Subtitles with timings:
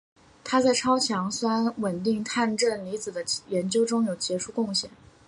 [0.43, 4.89] 他在超强酸稳定碳正离子的研究中有杰出贡献。